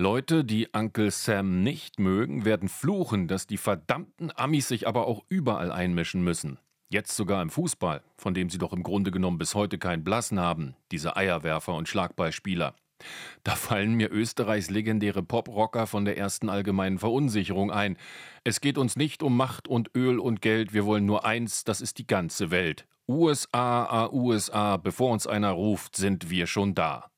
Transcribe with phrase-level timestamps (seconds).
[0.00, 5.26] Leute, die Uncle Sam nicht mögen, werden fluchen, dass die verdammten Amis sich aber auch
[5.28, 6.58] überall einmischen müssen.
[6.88, 10.40] Jetzt sogar im Fußball, von dem sie doch im Grunde genommen bis heute keinen Blassen
[10.40, 12.74] haben, diese Eierwerfer und Schlagballspieler.
[13.44, 17.98] Da fallen mir Österreichs legendäre Poprocker von der ersten allgemeinen Verunsicherung ein.
[18.42, 21.82] Es geht uns nicht um Macht und Öl und Geld, wir wollen nur eins, das
[21.82, 22.86] ist die ganze Welt.
[23.06, 27.10] USA, USA, bevor uns einer ruft, sind wir schon da.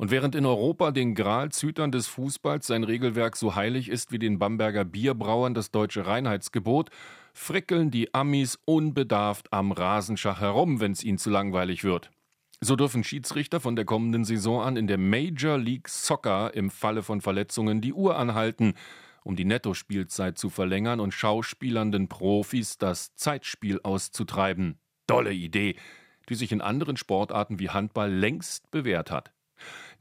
[0.00, 4.38] Und während in Europa den Gralzütern des Fußballs sein Regelwerk so heilig ist wie den
[4.38, 6.88] Bamberger Bierbrauern das deutsche Reinheitsgebot,
[7.34, 12.10] frickeln die Amis unbedarft am Rasenschach herum, wenn es ihnen zu langweilig wird.
[12.62, 17.02] So dürfen Schiedsrichter von der kommenden Saison an in der Major League Soccer im Falle
[17.02, 18.72] von Verletzungen die Uhr anhalten,
[19.22, 24.78] um die Nettospielzeit zu verlängern und schauspielernden Profis das Zeitspiel auszutreiben.
[25.06, 25.76] Dolle Idee,
[26.30, 29.30] die sich in anderen Sportarten wie Handball längst bewährt hat.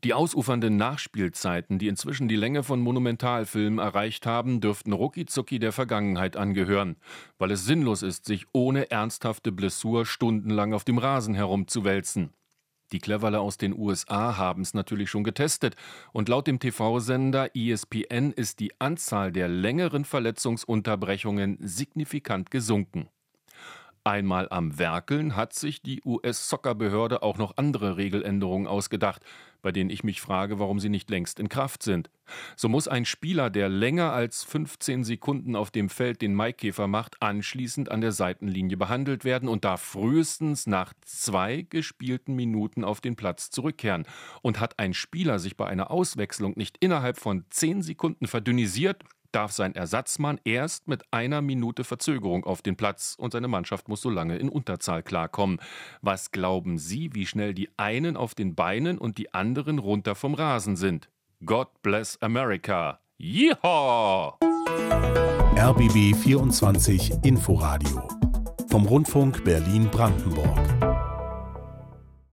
[0.05, 6.37] Die ausufernden Nachspielzeiten, die inzwischen die Länge von Monumentalfilmen erreicht haben, dürften ruckizucki der Vergangenheit
[6.37, 6.95] angehören,
[7.37, 12.31] weil es sinnlos ist, sich ohne ernsthafte Blessur stundenlang auf dem Rasen herumzuwälzen.
[12.93, 15.75] Die Cleverle aus den USA haben es natürlich schon getestet
[16.13, 23.09] und laut dem TV-Sender ESPN ist die Anzahl der längeren Verletzungsunterbrechungen signifikant gesunken.
[24.09, 29.21] Einmal am Werkeln hat sich die US-Soccer-Behörde auch noch andere Regeländerungen ausgedacht,
[29.61, 32.09] bei denen ich mich frage, warum sie nicht längst in Kraft sind.
[32.55, 37.21] So muss ein Spieler, der länger als 15 Sekunden auf dem Feld den Maikäfer macht,
[37.21, 43.15] anschließend an der Seitenlinie behandelt werden und darf frühestens nach zwei gespielten Minuten auf den
[43.15, 44.07] Platz zurückkehren.
[44.41, 49.51] Und hat ein Spieler sich bei einer Auswechslung nicht innerhalb von 10 Sekunden verdünnisiert, darf
[49.51, 54.09] sein Ersatzmann erst mit einer Minute Verzögerung auf den Platz und seine Mannschaft muss so
[54.09, 55.59] lange in Unterzahl klarkommen.
[56.01, 60.33] Was glauben Sie, wie schnell die einen auf den Beinen und die anderen runter vom
[60.33, 61.09] Rasen sind?
[61.45, 62.99] God bless America.
[63.17, 64.37] Yeehaw!
[65.57, 68.07] RBB 24 Inforadio
[68.69, 70.78] vom Rundfunk Berlin-Brandenburg.